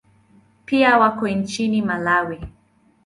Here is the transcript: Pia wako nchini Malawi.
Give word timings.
Pia 0.65 0.97
wako 0.99 1.27
nchini 1.27 1.81
Malawi. 1.81 2.41